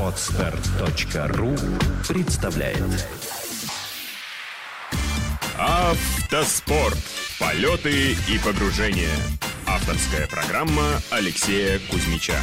[0.00, 1.50] Отстар.ру
[2.08, 2.78] представляет
[5.58, 6.96] Автоспорт.
[7.38, 9.14] Полеты и погружения.
[9.66, 12.36] Авторская программа Алексея Кузьмича.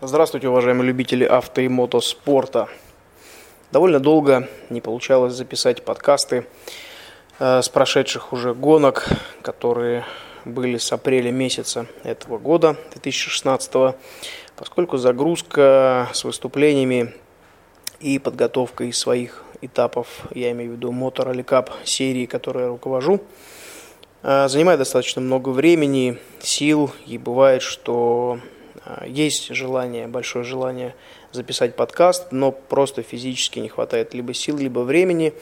[0.00, 2.68] Здравствуйте, уважаемые любители авто и мотоспорта.
[3.72, 6.46] Довольно долго не получалось записать подкасты
[7.40, 9.08] э, с прошедших уже гонок,
[9.42, 10.04] которые
[10.44, 13.96] были с апреля месяца этого года, 2016,
[14.56, 17.14] поскольку загрузка с выступлениями
[18.00, 23.20] и подготовкой своих этапов, я имею в виду мотор или кап серии, которую я руковожу,
[24.22, 28.40] э, занимает достаточно много времени, сил, и бывает, что
[28.84, 30.94] э, есть желание, большое желание
[31.32, 35.32] записать подкаст, но просто физически не хватает либо сил, либо времени,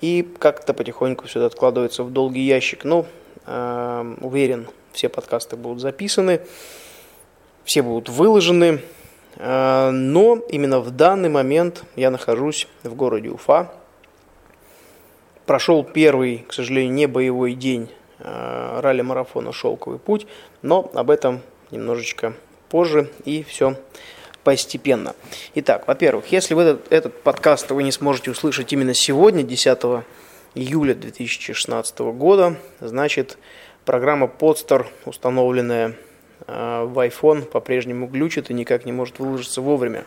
[0.00, 2.84] и как-то потихоньку все это откладывается в долгий ящик.
[2.84, 6.40] Но э, уверен, все подкасты будут записаны,
[7.64, 8.80] все будут выложены,
[9.36, 13.72] э, но именно в данный момент я нахожусь в городе Уфа.
[15.46, 20.26] Прошел первый, к сожалению, не боевой день э, ралли-марафона «Шелковый путь»,
[20.62, 22.34] но об этом немножечко
[22.68, 23.76] позже и все
[24.44, 25.14] постепенно.
[25.54, 30.04] Итак, во-первых, если вы этот, этот подкаст вы не сможете услышать именно сегодня, 10
[30.54, 33.38] июля 2016 года, значит,
[33.84, 35.96] программа Podster, установленная
[36.46, 40.04] э, в iPhone, по-прежнему глючит и никак не может выложиться вовремя.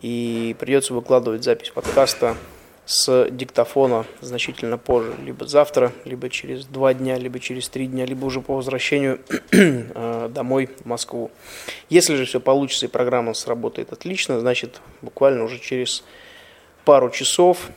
[0.00, 2.36] И придется выкладывать запись подкаста
[2.84, 8.26] с диктофона значительно позже, либо завтра, либо через два дня, либо через три дня, либо
[8.26, 11.30] уже по возвращению э, домой в Москву.
[11.90, 16.04] Если же все получится и программа сработает отлично, значит буквально уже через
[16.84, 17.70] пару часов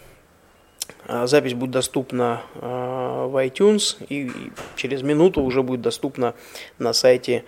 [1.08, 4.32] запись будет доступна э, в iTunes и
[4.76, 6.34] через минуту уже будет доступна
[6.78, 7.44] на сайте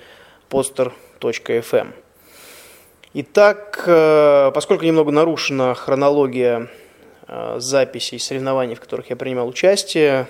[0.50, 1.94] poster.fm.
[3.14, 3.84] Итак,
[4.54, 6.70] поскольку немного нарушена хронология
[7.34, 10.28] Э, записей соревнований, в которых я принимал участие,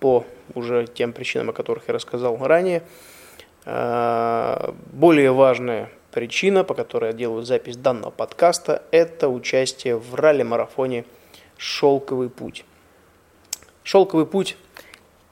[0.00, 0.24] по
[0.54, 2.82] уже тем причинам, о которых я рассказал ранее.
[3.66, 11.04] Э, более важная причина, по которой я делаю запись данного подкаста, это участие в ралли-марафоне
[11.58, 12.64] «Шелковый путь».
[13.82, 14.56] «Шелковый путь»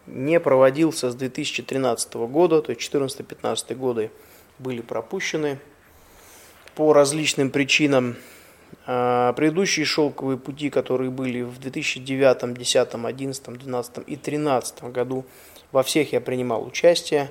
[0.06, 4.10] не проводился с 2013 года, то есть 14-15 годы
[4.58, 5.58] были пропущены
[6.74, 8.16] по различным причинам.
[8.86, 15.24] А, предыдущие шелковые пути, которые были в 2009, 2010, 2011, 2012 и 2013 году,
[15.72, 17.30] во всех я принимал участие.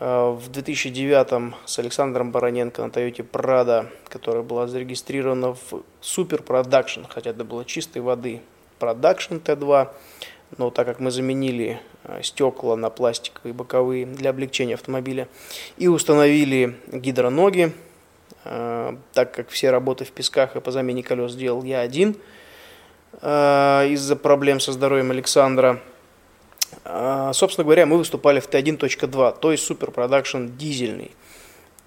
[0.00, 7.06] А, в 2009 с Александром Бароненко на Toyota Prado, которая была зарегистрирована в Super Production,
[7.08, 8.40] хотя это было чистой воды
[8.80, 9.88] Production T2,
[10.58, 15.28] но так как мы заменили а, стекла на пластиковые боковые для облегчения автомобиля
[15.76, 17.72] и установили гидроноги,
[18.44, 22.16] Э, так как все работы в песках и по замене колес делал я один
[23.20, 25.80] э, из-за проблем со здоровьем Александра.
[26.84, 31.10] Э, собственно говоря, мы выступали в Т1.2, то есть Production дизельный.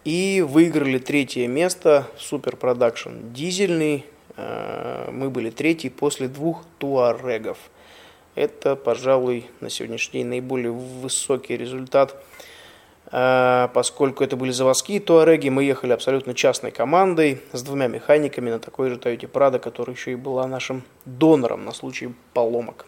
[0.05, 4.05] И выиграли третье место, Production дизельный.
[4.35, 7.57] Мы были третий после двух туарегов.
[8.33, 12.15] Это, пожалуй, на сегодняшний день наиболее высокий результат–
[13.15, 18.57] Э, поскольку это были заводские туареги, мы ехали абсолютно частной командой с двумя механиками на
[18.57, 22.87] такой же Toyota Prado, которая еще и была нашим донором на случай поломок.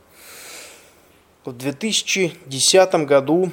[1.46, 3.52] В 2010 году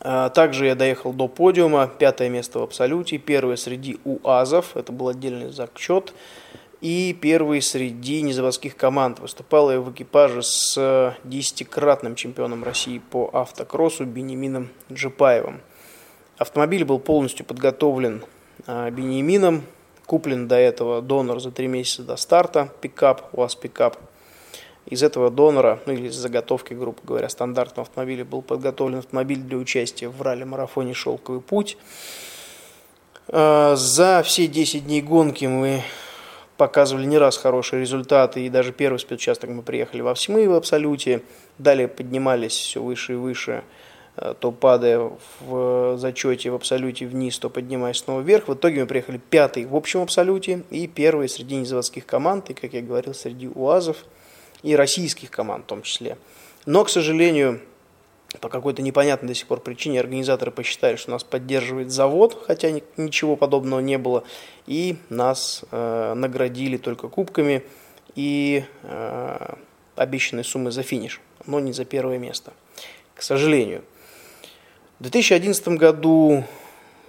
[0.00, 5.08] э, также я доехал до подиума, пятое место в абсолюте, первое среди УАЗов, это был
[5.08, 6.14] отдельный зачет
[6.80, 9.18] и первый среди незаводских команд.
[9.18, 15.62] Выступал я в экипаже с десятикратным чемпионом России по автокроссу Бенемином Джипаевым.
[16.38, 18.22] Автомобиль был полностью подготовлен
[18.68, 19.64] а, Бенемином,
[20.06, 23.98] куплен до этого донор за три месяца до старта, пикап, УАЗ пикап.
[24.90, 29.56] Из этого донора, ну или из заготовки, грубо говоря, стандартного автомобиля был подготовлен автомобиль для
[29.56, 31.78] участия в ралли-марафоне «Шелковый путь».
[33.28, 35.84] А, за все 10 дней гонки мы
[36.56, 41.22] показывали не раз хорошие результаты, и даже первый спецучасток мы приехали во Всемы в Абсолюте,
[41.58, 43.62] далее поднимались все выше и выше,
[44.16, 48.48] э, то падая в зачете в Абсолюте вниз, то поднимаясь снова вверх.
[48.48, 52.74] В итоге мы приехали пятый в общем Абсолюте и первый среди незаводских команд, и, как
[52.74, 54.04] я говорил, среди УАЗов
[54.62, 56.16] и российских команд в том числе.
[56.66, 57.60] Но, к сожалению,
[58.40, 63.36] по какой-то непонятной до сих пор причине организаторы посчитали, что нас поддерживает завод, хотя ничего
[63.36, 64.22] подобного не было,
[64.66, 67.64] и нас э, наградили только кубками
[68.14, 69.54] и э,
[69.96, 72.52] обещанной суммой за финиш, но не за первое место,
[73.14, 73.82] к сожалению.
[75.00, 76.44] В 2011 году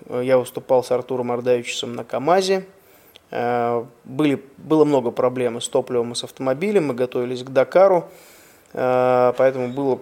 [0.08, 2.66] э, я выступал с Артуром Ардавичем на КАМАЗе.
[3.32, 8.10] Э, были, было много проблем с топливом и с автомобилем, мы готовились к Дакару,
[8.74, 10.00] э, поэтому было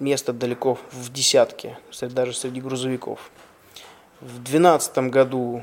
[0.00, 3.30] место далеко в десятке, даже среди грузовиков.
[4.20, 5.62] В 2012 году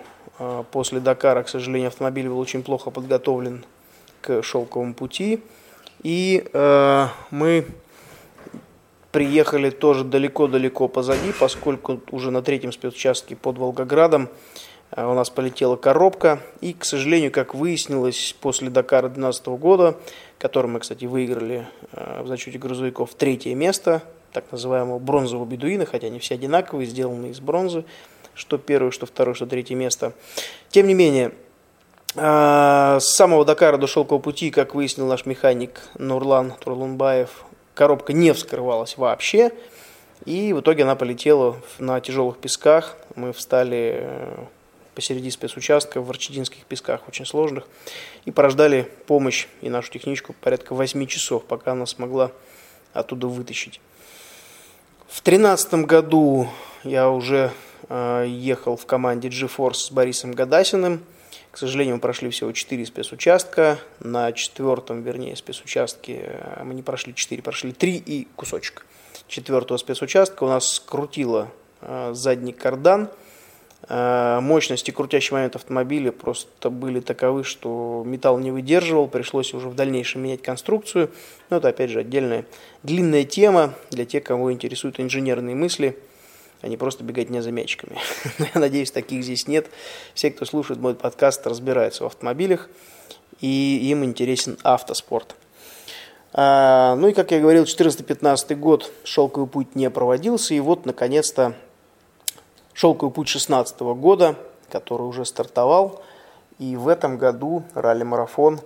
[0.72, 3.64] после Дакара, к сожалению, автомобиль был очень плохо подготовлен
[4.22, 5.44] к шелковому пути,
[6.02, 6.44] и
[7.30, 7.68] мы
[9.14, 14.28] приехали тоже далеко-далеко позади, поскольку уже на третьем спецучастке под Волгоградом э,
[14.96, 16.40] у нас полетела коробка.
[16.62, 19.98] И, к сожалению, как выяснилось, после Дакара 2012 года,
[20.38, 26.08] который мы, кстати, выиграли э, в зачете грузовиков третье место, так называемого бронзового бедуина, хотя
[26.08, 27.86] они все одинаковые, сделаны из бронзы,
[28.36, 30.14] что первое, что второе, что третье место.
[30.70, 31.32] Тем не менее,
[32.16, 38.34] э, с самого Дакара до шелкового пути, как выяснил наш механик Нурлан Турлунбаев, коробка не
[38.34, 39.52] вскрывалась вообще.
[40.26, 42.96] И в итоге она полетела на тяжелых песках.
[43.16, 44.46] Мы встали э,
[44.94, 47.68] посреди спецучастка в Арчединских песках, очень сложных,
[48.26, 52.32] и порождали помощь и нашу техничку порядка 8 часов, пока она смогла
[52.94, 53.82] оттуда вытащить.
[55.08, 56.50] В 2013 году
[56.84, 57.52] я уже
[57.90, 61.04] э, ехал в команде GeForce с Борисом Гадасиным.
[61.52, 63.78] К сожалению, мы прошли всего 4 спецучастка.
[64.00, 68.88] На четвертом, вернее, спецучастке э, мы не прошли 4, прошли 3 и кусочек.
[69.28, 71.52] Четвертого спецучастка у нас скрутило
[71.82, 73.10] э, задний кардан.
[73.90, 79.76] Э, мощности крутящий момент автомобиля просто были таковы, что металл не выдерживал, пришлось уже в
[79.76, 81.12] дальнейшем менять конструкцию.
[81.50, 82.46] Но это, опять же, отдельная
[82.84, 85.98] длинная тема для тех, кого интересуют инженерные мысли–
[86.64, 87.98] а не просто бегать не за мячиками.
[88.56, 89.68] Я надеюсь, таких здесь нет.
[90.14, 92.70] Все, кто слушает мой подкаст, разбираются в автомобилях,
[93.42, 95.36] и им интересен автоспорт.
[96.32, 101.54] А, ну и, как я говорил, 14-15 год шелковый путь не проводился, и вот, наконец-то,
[102.74, 104.36] шелковый путь 16 года,
[104.70, 106.02] который уже стартовал,
[106.60, 108.60] и в этом году ралли-марафон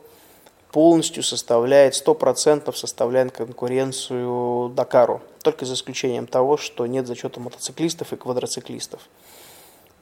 [0.71, 5.21] полностью составляет, 100% составляет конкуренцию Дакару.
[5.41, 9.01] Только за исключением того, что нет зачета мотоциклистов и квадроциклистов.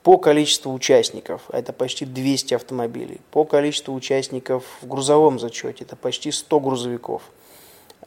[0.04, 5.96] По количеству участников, а это почти 200 автомобилей, по количеству участников в грузовом зачете, это
[5.96, 7.24] почти 100 грузовиков,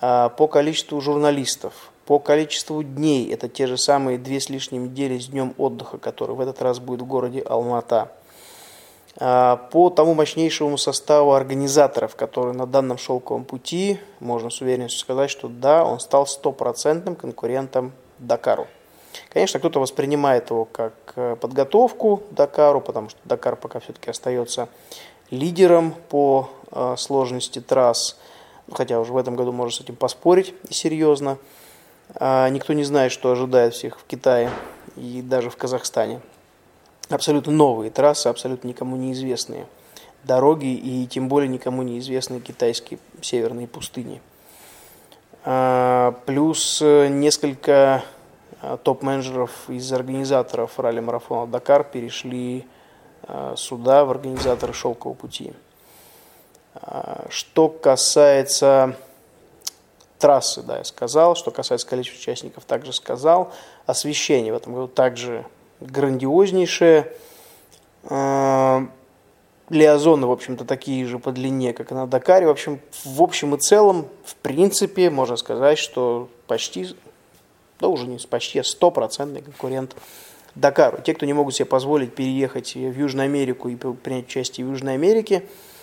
[0.00, 5.18] а по количеству журналистов, по количеству дней, это те же самые две с лишним недели
[5.18, 8.10] с днем отдыха, который в этот раз будет в городе Алмата–
[9.20, 15.28] а, по тому мощнейшему составу организаторов, которые на данном шелковом пути, можно с уверенностью сказать,
[15.28, 18.68] что да, он стал стопроцентным конкурентом Дакару.
[19.30, 24.68] Конечно, кто-то воспринимает его как э, подготовку Дакару, потому что Дакар пока все-таки остается
[25.30, 28.16] лидером по э, сложности трасс,
[28.70, 31.38] хотя уже в этом году можно с этим поспорить серьезно.
[32.14, 34.50] А, никто не знает, что ожидает всех в Китае
[34.96, 36.20] и даже в Казахстане
[37.08, 39.66] абсолютно новые трассы, абсолютно никому неизвестные
[40.24, 44.20] дороги и тем более никому неизвестные китайские северные пустыни.
[45.44, 48.02] А, плюс э, несколько
[48.60, 52.66] а, топ-менеджеров из организаторов ралли-марафона «Дакар» перешли
[53.56, 55.52] сюда, в организаторы «Шелкового пути».
[57.28, 58.96] Что касается
[60.18, 61.34] трассы, да, я сказал.
[61.36, 63.52] Что касается количества участников, также сказал.
[63.86, 65.46] Освещение в этом году также
[65.80, 67.12] грандиознейшая.
[69.70, 72.46] Лиазоны, в общем-то, такие же по длине, как и на Дакаре.
[72.46, 76.88] В общем, в общем и целом, в принципе, можно сказать, что почти,
[77.78, 79.94] да уже не почти, а стопроцентный конкурент
[80.54, 80.98] Дакару.
[81.04, 84.94] Те, кто не могут себе позволить переехать в Южную Америку и принять участие в Южной
[84.94, 85.77] Америке, э,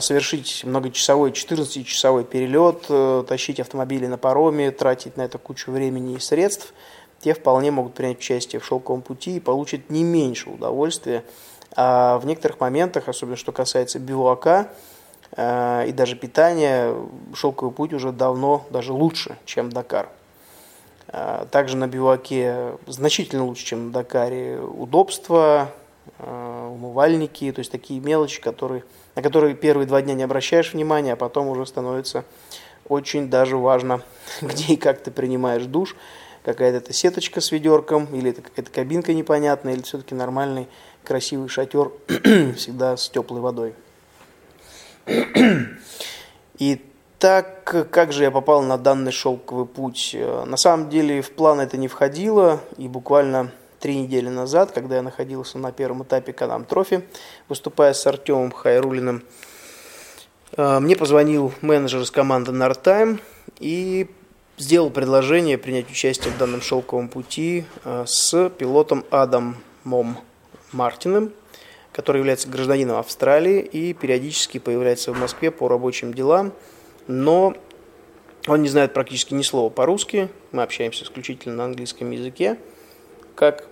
[0.00, 6.20] совершить многочасовой, 14-часовой перелет, э, тащить автомобили на пароме, тратить на это кучу времени и
[6.20, 6.72] средств–
[7.20, 11.24] те вполне могут принять участие в шелковом пути и получат не меньше удовольствия.
[11.76, 14.68] А в некоторых моментах, особенно что касается бивуака
[15.32, 16.94] э, и даже питания,
[17.34, 20.08] шелковый путь уже давно даже лучше, чем Дакар.
[21.08, 25.87] Э, также на бивуаке значительно лучше, чем на Дакаре, удобства, э,
[26.18, 28.84] умывальники, то есть такие мелочи, которые,
[29.14, 32.24] на которые первые два дня не обращаешь внимания, а потом уже становится
[32.88, 34.02] очень даже важно,
[34.40, 35.96] где и как ты принимаешь душ
[36.44, 40.66] какая-то это сеточка с ведерком, или это какая-то кабинка непонятная, или все-таки нормальный
[41.04, 41.90] красивый шатер
[42.56, 43.74] всегда с теплой водой.
[46.58, 46.82] И
[47.18, 50.16] так, как же я попал на данный шелковый путь?
[50.46, 53.50] На самом деле в план это не входило, и буквально
[53.80, 57.02] три недели назад, когда я находился на первом этапе Канам Трофи,
[57.48, 59.22] выступая с Артемом Хайрулиным,
[60.56, 63.20] э, мне позвонил менеджер из команды Нартайм
[63.60, 64.08] и
[64.56, 69.56] сделал предложение принять участие в данном шелковом пути э, с пилотом Адамом
[70.72, 71.32] Мартиным,
[71.92, 76.52] который является гражданином Австралии и периодически появляется в Москве по рабочим делам,
[77.06, 77.54] но
[78.46, 82.58] он не знает практически ни слова по-русски, мы общаемся исключительно на английском языке,
[83.38, 83.66] как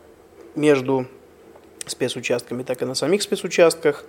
[0.55, 1.07] между
[1.87, 4.05] спецучастками, так и на самих спецучастках.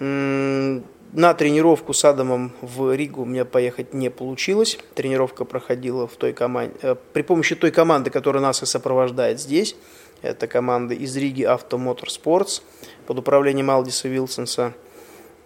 [0.00, 4.78] На тренировку с Адамом в Ригу у меня поехать не получилось.
[4.96, 9.76] Тренировка проходила в той команде, э, при помощи той команды, которая нас и сопровождает здесь.
[10.20, 12.60] Это команда из Риги Auto Motorsports
[13.06, 14.74] под управлением Алдиса Вилсонса.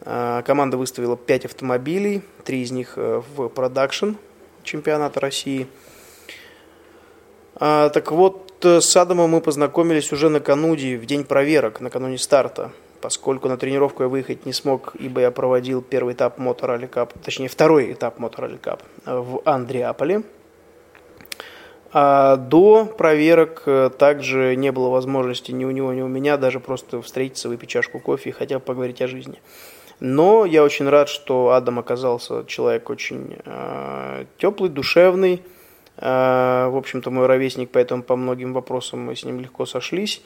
[0.00, 4.12] Э, команда выставила 5 автомобилей, три из них э, в production
[4.62, 5.66] чемпионата России.
[7.58, 13.56] Так вот, с Адамом мы познакомились уже накануне, в день проверок, накануне старта поскольку на
[13.56, 18.18] тренировку я выехать не смог, ибо я проводил первый этап Motor Cup, точнее второй этап
[18.18, 20.22] Motor Cup в Андреаполе.
[21.92, 26.60] А до проверок э, также не было возможности ни у него, ни у меня даже
[26.60, 29.40] просто встретиться, выпить чашку кофе и хотя бы поговорить о жизни.
[29.98, 35.42] Но я очень рад, что Адам оказался человек очень э, теплый, душевный.
[36.00, 40.22] Э, в общем-то, мой ровесник, поэтому по многим вопросам мы с ним легко сошлись.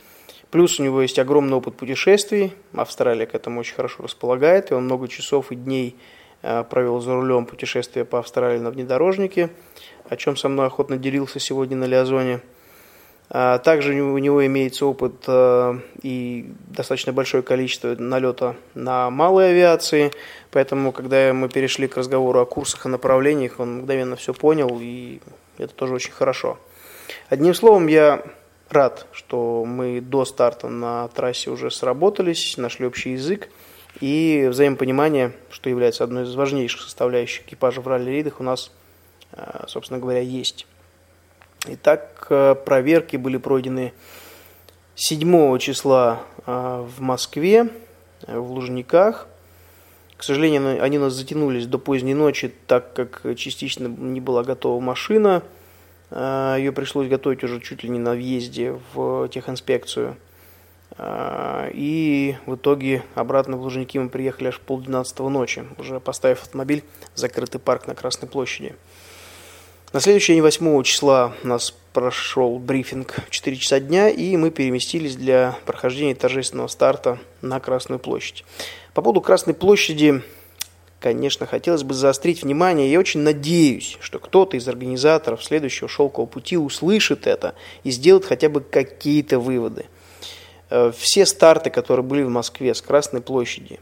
[0.50, 2.54] Плюс у него есть огромный опыт путешествий.
[2.74, 4.70] Австралия к этому очень хорошо располагает.
[4.70, 5.96] И он много часов и дней
[6.42, 9.50] э, провел за рулем путешествия по Австралии на внедорожнике,
[10.08, 12.40] о чем со мной охотно делился сегодня на Лиазоне.
[13.30, 20.12] А также у него имеется опыт э, и достаточно большое количество налета на малой авиации,
[20.52, 25.20] поэтому, когда мы перешли к разговору о курсах и направлениях, он мгновенно все понял, и
[25.58, 26.58] это тоже очень хорошо.
[27.28, 28.22] Одним словом, я
[28.70, 33.48] рад, что мы до старта на трассе уже сработались, нашли общий язык.
[34.00, 38.72] И взаимопонимание, что является одной из важнейших составляющих экипажа в ралли-рейдах, у нас,
[39.32, 40.66] э, собственно говоря, есть.
[41.66, 43.92] Итак, э, проверки были пройдены
[44.96, 47.68] 7 числа э, в Москве,
[48.26, 49.28] в Лужниках.
[50.16, 54.80] К сожалению, они у нас затянулись до поздней ночи, так как частично не была готова
[54.80, 55.42] машина–
[56.14, 60.16] Э, Ее пришлось готовить уже чуть ли не на въезде в техинспекцию.
[60.96, 66.42] Э, и в итоге обратно в Лужники мы приехали аж в полдвенадцатого ночи, уже поставив
[66.42, 68.74] автомобиль в закрытый парк на Красной площади.
[69.94, 74.50] На следующий день, 8 числа, у нас прошел брифинг в 4 часа дня, и мы
[74.50, 78.44] переместились для прохождения торжественного старта на Красную площадь.
[78.92, 80.20] По поводу Красной площади
[80.98, 82.90] конечно, хотелось бы заострить внимание.
[82.90, 88.48] Я очень надеюсь, что кто-то из организаторов следующего шелкового пути услышит это и сделает хотя
[88.48, 89.86] бы какие-то выводы.
[90.70, 93.78] Э, все старты, которые были в Москве с Красной площади,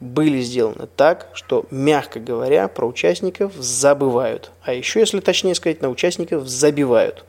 [0.00, 4.50] были сделаны так, что, мягко говоря, про участников забывают.
[4.62, 7.24] А еще, если точнее сказать, на участников забивают.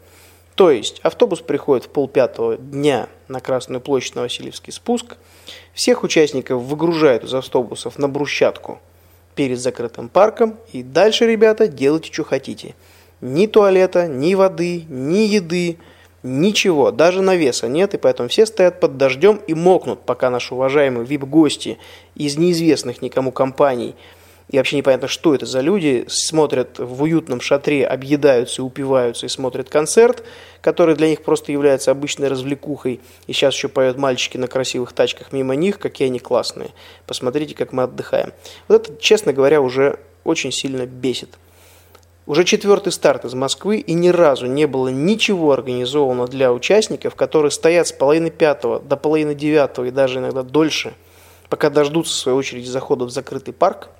[0.55, 5.17] То есть автобус приходит в полпятого дня на Красную площадь на Васильевский спуск,
[5.73, 8.79] всех участников выгружают из автобусов на брусчатку–
[9.35, 10.57] перед закрытым парком.
[10.71, 12.75] И дальше, ребята, делайте, что хотите.
[13.21, 15.77] Ни туалета, ни воды, ни еды,
[16.23, 16.91] ничего.
[16.91, 21.77] Даже навеса нет, и поэтому все стоят под дождем и мокнут, пока наши уважаемые вип-гости
[22.15, 23.95] из неизвестных никому компаний–
[24.51, 29.29] и вообще непонятно, что это за люди, смотрят в уютном шатре, объедаются и упиваются и
[29.29, 30.23] смотрят концерт,
[30.59, 35.31] который для них просто является обычной развлекухой, и сейчас еще поют мальчики на красивых тачках
[35.31, 36.71] мимо них, какие они классные.
[37.07, 38.33] Посмотрите, как мы отдыхаем.
[38.67, 41.29] Вот это, честно говоря, уже очень сильно бесит.
[42.27, 47.51] Уже четвертый старт из Москвы, и ни разу не было ничего организовано для участников, которые
[47.51, 50.93] стоят с половины пятого до половины девятого и даже иногда дольше,
[51.49, 53.89] пока дождутся, в свою очередь, захода в закрытый парк–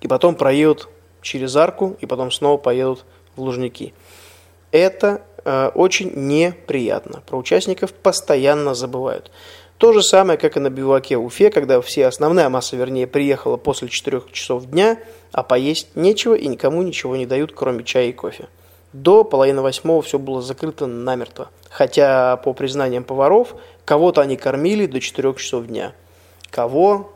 [0.00, 0.88] и потом проедут
[1.22, 3.94] через арку, и потом снова поедут в Лужники.
[4.70, 7.22] Это э, очень неприятно.
[7.26, 9.30] Про участников постоянно забывают.
[9.78, 13.88] То же самое, как и на биваке Уфе, когда все основная масса, вернее, приехала после
[13.88, 14.98] 4 часов дня,
[15.32, 18.48] а поесть нечего и никому ничего не дают, кроме чая и кофе.
[18.94, 21.50] До половины восьмого все было закрыто намертво.
[21.68, 23.54] Хотя, по признаниям поваров,
[23.84, 25.92] кого-то они кормили до 4 часов дня.
[26.50, 27.12] Кого,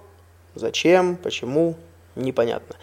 [0.54, 1.76] зачем, почему,
[2.14, 2.76] непонятно.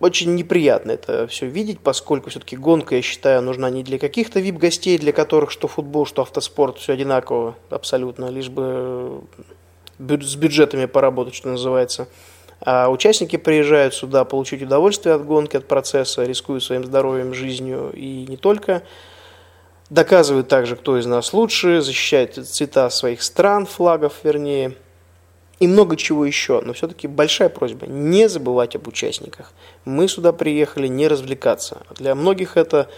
[0.00, 4.40] Э, очень неприятно это все видеть, поскольку все-таки гонка, я считаю, нужна не для каких-то
[4.40, 9.22] вип-гостей, для которых что футбол, что автоспорт, все одинаково абсолютно, лишь бы
[9.98, 12.08] с бюджетами поработать, что называется.
[12.60, 18.26] А участники приезжают сюда получить удовольствие от гонки, от процесса, рискуют своим здоровьем, жизнью и
[18.26, 18.82] не только.
[19.88, 24.74] Доказывают также, кто из нас лучше, защищают цвета своих стран, флагов вернее–
[25.58, 26.60] и много чего еще.
[26.60, 29.52] Но все-таки большая просьба не забывать об участниках.
[29.84, 31.82] Мы сюда приехали не развлекаться.
[31.96, 32.88] Для многих это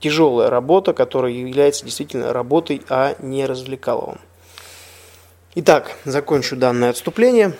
[0.00, 4.20] тяжелая работа, которая является действительно работой, а не развлекаловым.
[5.54, 7.54] Итак, закончу данное отступление.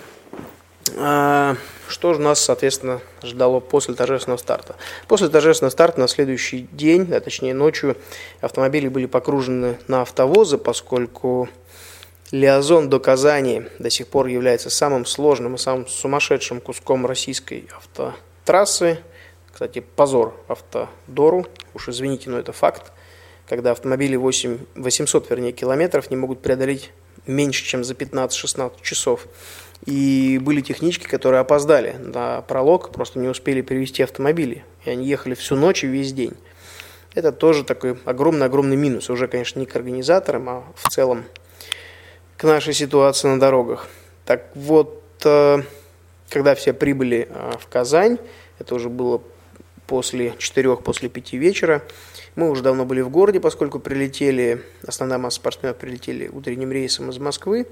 [0.97, 1.55] А,
[1.87, 4.75] что же нас, соответственно, ждало после торжественного старта?
[5.07, 7.97] После торжественного старта на следующий день, а точнее ночью,
[8.41, 11.49] автомобили были покружены на автовозы, поскольку
[12.31, 18.99] Лиазон до Казани до сих пор является самым сложным и самым сумасшедшим куском российской автотрассы.
[19.51, 22.91] Кстати, позор автодору, уж извините, но это факт,
[23.47, 26.91] когда автомобили 8, 800 вернее, километров не могут преодолеть
[27.25, 29.27] меньше, чем за 15-16 часов.
[29.85, 34.63] И были технички, которые опоздали на пролог, просто не успели перевести автомобили.
[34.85, 36.33] И они ехали всю ночь и весь день.
[37.15, 39.09] Это тоже такой огромный-огромный минус.
[39.09, 41.25] Уже, конечно, не к организаторам, а в целом
[42.39, 43.89] к нашей ситуации на дорогах.
[44.23, 45.57] Так вот, э,
[46.29, 48.17] когда все прибыли э, в Казань,
[48.59, 49.21] это уже было
[49.87, 51.83] после 4, после 5 вечера,
[52.35, 57.17] мы уже давно были в городе, поскольку прилетели, основная масса спортсменов прилетели утренним рейсом из
[57.17, 57.67] Москвы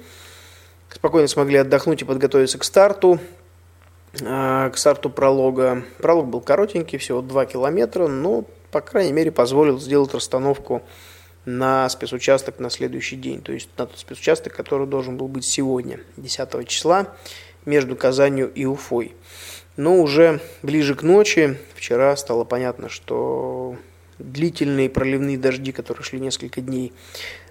[0.89, 3.19] спокойно смогли отдохнуть и подготовиться к старту.
[4.25, 5.83] А, к старту пролога.
[5.99, 10.81] Пролог был коротенький, всего 2 километра, но, по крайней мере, позволил сделать расстановку
[11.47, 13.41] на спецучасток на следующий день.
[13.41, 17.15] То есть на тот спецучасток, который должен был быть сегодня, 10 числа,
[17.65, 19.15] между Казанью и Уфой.
[19.77, 23.77] Но уже ближе к ночи, вчера стало понятно, что
[24.19, 26.91] длительные проливные дожди, которые шли несколько дней,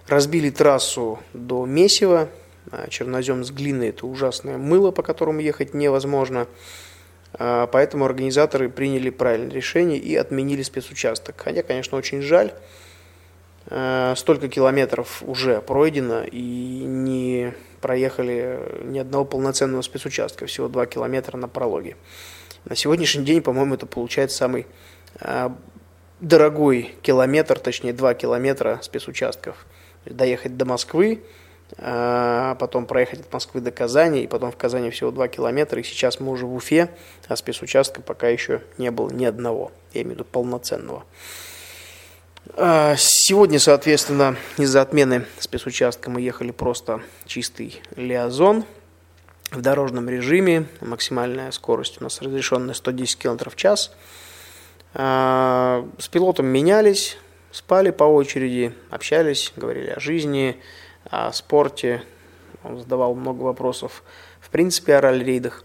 [0.06, 2.28] разбили трассу до Месива,
[2.70, 6.48] а, чернозем с глиной– это ужасное мыло, по которому ехать невозможно.
[7.32, 11.36] А, поэтому организаторы приняли правильное решение и отменили спецучасток.
[11.38, 12.52] Хотя, конечно, очень жаль.
[13.68, 21.36] А, столько километров уже пройдено и не проехали ни одного полноценного спецучастка, всего 2 километра
[21.36, 21.96] на прологе.
[22.64, 24.66] На сегодняшний день, по-моему, это получается самый
[26.20, 29.66] дорогой километр, точнее 2 километра спецучастков.
[30.04, 31.22] Доехать до Москвы,
[31.78, 35.84] а потом проехать от Москвы до Казани, и потом в Казани всего 2 километра, и
[35.84, 36.90] сейчас мы уже в Уфе,
[37.28, 41.04] а спецучастка пока еще не было ни одного, я имею в виду полноценного.
[42.54, 48.64] А сегодня, соответственно, из-за отмены спецучастка мы ехали просто чистый лиазон
[49.50, 53.92] в дорожном режиме, максимальная скорость у нас разрешенная 110 км в час.
[54.94, 57.18] А, с пилотом менялись,
[57.50, 60.60] спали по очереди, общались, говорили о жизни,
[61.10, 62.02] о спорте.
[62.62, 64.02] Он задавал много вопросов,
[64.40, 65.64] в принципе, о ралли-рейдах.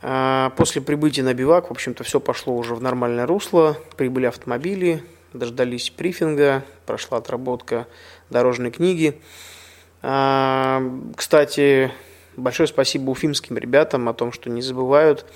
[0.00, 3.76] А после прибытия на бивак, в общем-то, все пошло уже в нормальное русло.
[3.96, 7.86] Прибыли автомобили, дождались брифинга, прошла отработка
[8.30, 9.20] дорожной книги.
[10.02, 10.82] А,
[11.16, 11.92] кстати,
[12.36, 15.26] большое спасибо уфимским ребятам о том, что не забывают.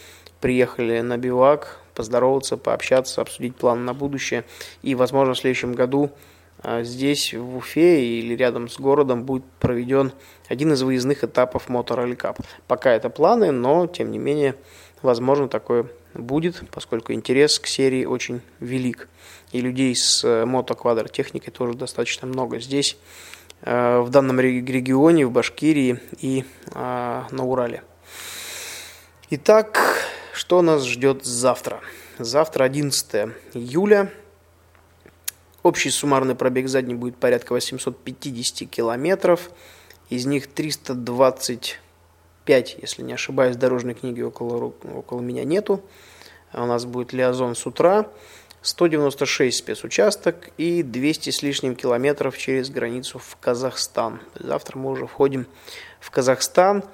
[0.40, 4.44] Приехали на бивак, поздороваться, пообщаться, обсудить планы на будущее.
[4.82, 6.11] И, возможно, в следующем году
[6.62, 10.12] а здесь, в Уфе или рядом с городом, будет проведен
[10.48, 12.40] один из выездных этапов Motor Cup.
[12.66, 14.54] Пока это планы, но, тем не менее,
[15.02, 19.09] возможно, такое будет, поскольку интерес к серии очень велик.
[19.52, 22.61] И людей с э, мотоквадр техникой тоже достаточно много.
[22.61, 22.96] Здесь,
[23.62, 27.82] э, в данном регионе, в Башкирии и э, на Урале.
[29.30, 29.80] Итак,
[30.32, 31.80] что нас ждет завтра?
[32.18, 34.11] Завтра 11 июля–
[35.66, 39.50] Общий суммарный пробег задний будет порядка 850 километров.
[40.11, 45.82] Из них 325, если не ошибаюсь, дорожной книги около, около меня нету.
[46.52, 48.06] А у нас будет Лиазон с утра.
[48.66, 54.20] 196 спецучасток и 200 с лишним километров через границу в Казахстан.
[54.35, 55.46] Завтра мы уже входим
[56.00, 56.85] в Казахстан.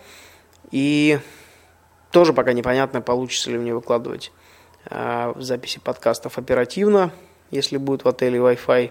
[0.71, 1.19] И
[2.11, 4.33] тоже пока непонятно, получится ли мне выкладывать
[4.91, 7.13] э, записи подкастов оперативно
[7.53, 8.91] если будет в отеле Wi-Fi,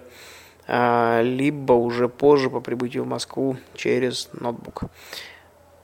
[0.68, 4.84] а, либо уже позже по прибытию в Москву через ноутбук.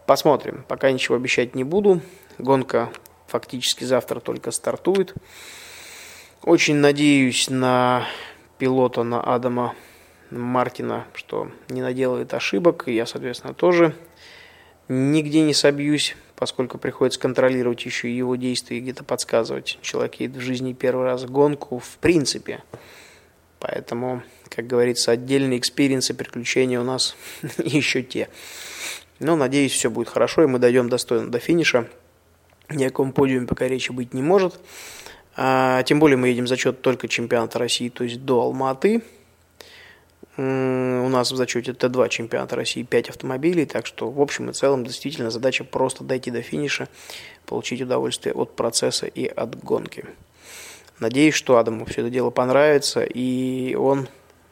[0.06, 0.64] Посмотрим.
[0.66, 2.00] Пока ничего обещать не буду.
[2.38, 2.88] Гонка
[3.26, 5.12] фактически завтра только стартует.
[6.42, 8.06] Очень надеюсь на
[8.58, 9.74] пилота, на Адама
[10.30, 12.84] Мартина, что не наделает ошибок.
[12.86, 13.94] Я, соответственно, тоже
[14.88, 19.78] нигде не собьюсь поскольку приходится контролировать еще и его действия и где-то подсказывать.
[19.82, 22.62] Человек едет в жизни первый раз гонку в принципе.
[23.58, 27.16] Поэтому, как говорится, отдельные экспириенсы, приключения у нас
[27.58, 28.28] еще те.
[29.18, 31.88] Но, надеюсь, все будет хорошо, и мы дойдем достойно до финиша.
[32.68, 34.60] Ни о каком подиуме пока речи быть не может.
[35.40, 39.02] А, тем более мы едем за счет только чемпионата России, то есть до Алматы.
[40.36, 44.84] У нас в зачете Т2 чемпионата России 5 автомобилей, так что в общем и целом
[44.84, 46.88] действительно задача просто дойти до финиша,
[47.46, 50.06] получить удовольствие от процесса и от гонки.
[50.98, 54.08] Надеюсь, что Адаму все это дело понравится, и он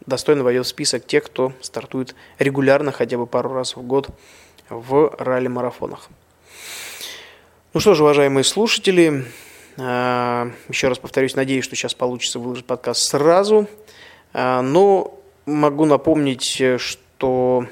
[0.06, 4.08] достойно войдет в список тех, кто стартует регулярно, хотя бы пару раз в год
[4.68, 6.10] в ралли-марафонах.
[7.74, 9.24] Ну что ж, уважаемые слушатели,
[9.76, 13.66] еще раз повторюсь, надеюсь, что сейчас получится выложить подкаст сразу.
[14.32, 17.66] А, но могу напомнить, что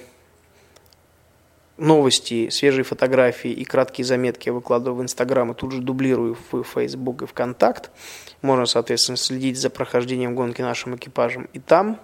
[1.76, 6.62] новости, свежие фотографии и краткие заметки я выкладываю в Инстаграм и тут же дублирую в
[6.62, 7.90] Facebook и ВКонтакт.
[8.42, 12.00] Можно, соответственно, следить за прохождением гонки нашим экипажем и там.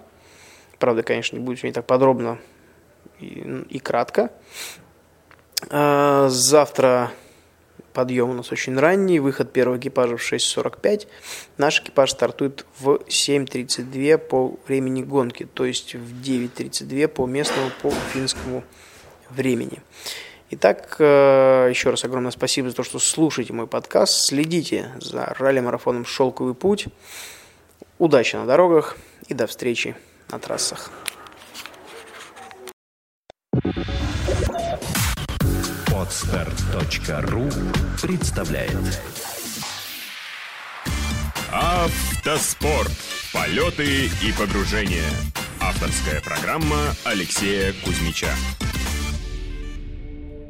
[0.79, 2.39] Правда, конечно, не будет сегодня так подробно
[3.19, 4.31] и, и кратко.
[5.69, 7.11] А, завтра
[7.93, 11.07] подъем у нас очень ранний, выход первого экипажа в 6.45.
[11.57, 17.91] Наш экипаж стартует в 7.32 по времени гонки, то есть в 9.32 по местному, по
[18.13, 18.63] финскому
[19.29, 19.81] времени.
[20.51, 26.05] Итак, э, еще раз огромное спасибо за то, что слушаете мой подкаст, следите за ралли-марафоном
[26.05, 26.87] «Шелковый путь».
[27.99, 29.95] Удачи на дорогах и до встречи
[30.29, 30.91] на трассах.
[36.11, 37.49] Отстар.ру
[38.01, 38.99] представляет
[41.49, 42.91] Автоспорт.
[43.31, 45.09] Полеты и погружения.
[45.61, 48.27] Авторская программа Алексея Кузьмича.